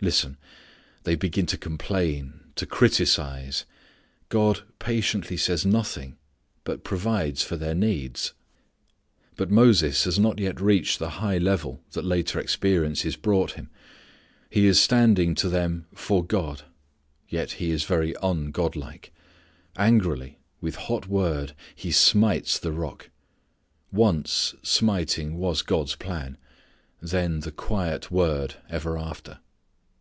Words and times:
Listen: 0.00 0.38
they 1.02 1.16
begin 1.16 1.46
to 1.46 1.58
complain, 1.58 2.52
to 2.54 2.66
criticise. 2.66 3.64
God 4.28 4.62
patiently 4.78 5.36
says 5.36 5.66
nothing 5.66 6.16
but 6.62 6.84
provides 6.84 7.42
for 7.42 7.56
their 7.56 7.74
needs. 7.74 8.32
But 9.34 9.50
Moses 9.50 10.04
has 10.04 10.16
not 10.16 10.38
yet 10.38 10.60
reached 10.60 11.00
the 11.00 11.10
high 11.18 11.38
level 11.38 11.82
that 11.94 12.04
later 12.04 12.38
experiences 12.38 13.16
brought 13.16 13.54
him. 13.54 13.70
He 14.48 14.68
is 14.68 14.80
standing 14.80 15.34
to 15.34 15.48
them 15.48 15.86
for 15.92 16.24
God. 16.24 16.62
Yet 17.28 17.54
he 17.54 17.72
is 17.72 17.82
very 17.82 18.14
un 18.18 18.52
Godlike. 18.52 19.12
Angrily, 19.76 20.38
with 20.60 20.76
hot 20.76 21.08
word, 21.08 21.56
he 21.74 21.90
smites 21.90 22.56
the 22.56 22.70
rock. 22.72 23.10
Once 23.90 24.54
smiting 24.62 25.38
was 25.38 25.62
God's 25.62 25.96
plan; 25.96 26.38
then 27.02 27.40
the 27.40 27.50
quiet 27.50 28.12
word 28.12 28.54
ever 28.70 28.96
after. 28.96 29.40